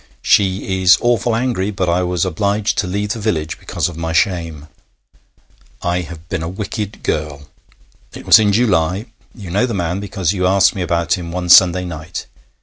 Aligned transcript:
She 0.23 0.81
is 0.81 0.97
awful 0.99 1.35
angry, 1.35 1.69
but 1.69 1.87
I 1.87 2.01
was 2.01 2.25
obliged 2.25 2.75
to 2.79 2.87
leave 2.87 3.09
the 3.09 3.19
village 3.19 3.59
because 3.59 3.87
of 3.87 3.97
my 3.97 4.13
shame. 4.13 4.65
I 5.83 6.01
have 6.01 6.27
been 6.27 6.41
a 6.41 6.49
wicked 6.49 7.03
girl. 7.03 7.49
It 8.11 8.25
was 8.25 8.39
in 8.39 8.51
July. 8.51 9.05
You 9.35 9.51
know 9.51 9.67
the 9.67 9.75
man, 9.75 9.99
because 9.99 10.33
you 10.33 10.47
asked 10.47 10.73
me 10.73 10.81
about 10.81 11.19
him 11.19 11.31
one 11.31 11.49
Sunday 11.49 11.85
night. 11.85 12.25